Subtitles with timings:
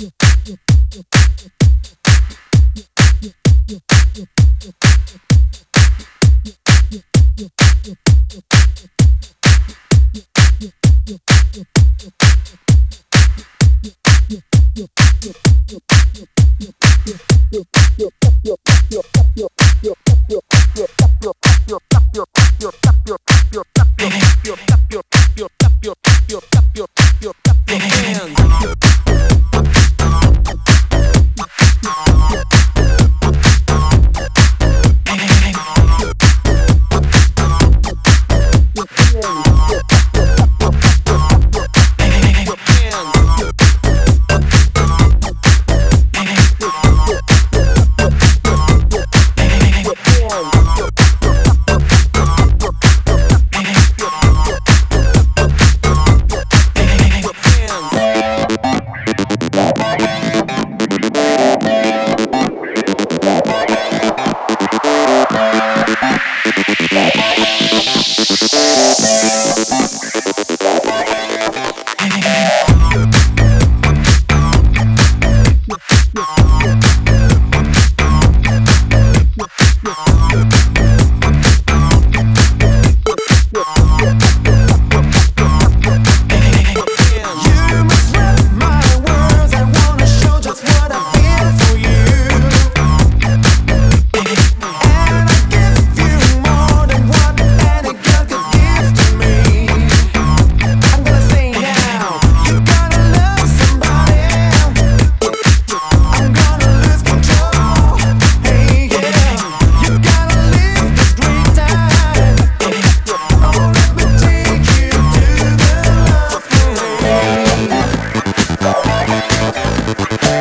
[0.00, 0.08] Yo,
[0.46, 0.56] yo,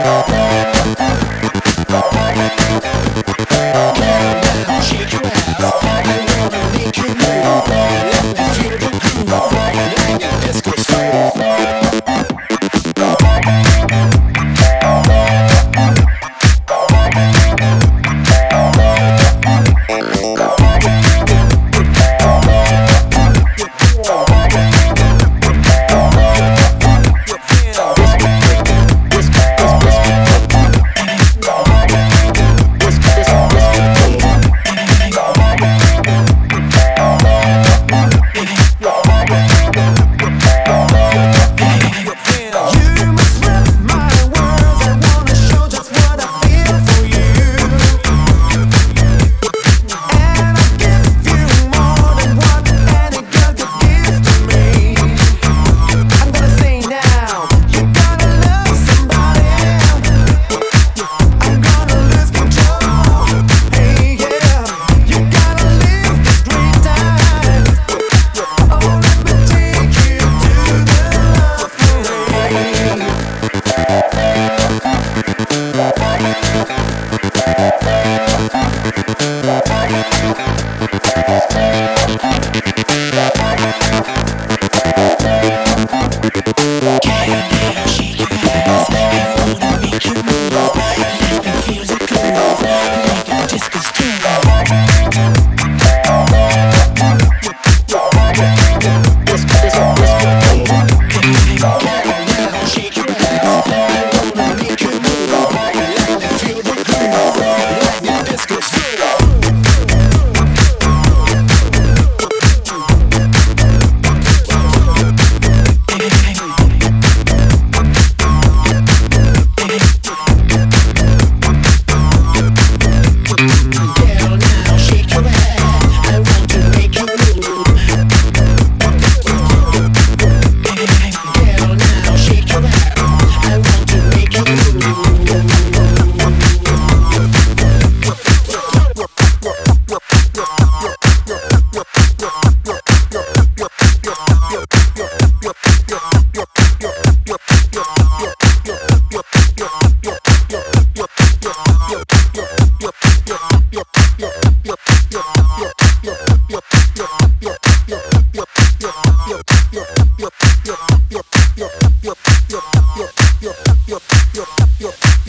[0.06, 0.49] yo,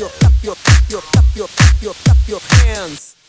[0.01, 3.20] your, clap your, clap your, clap your, clap your, clap your hands.